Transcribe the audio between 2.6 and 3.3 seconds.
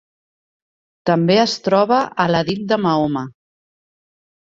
de Mahoma.